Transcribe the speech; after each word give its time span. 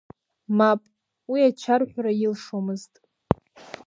Мап, 0.57 0.81
уи 1.31 1.39
ачарҳәра 1.49 2.11
илшомызт. 2.23 2.93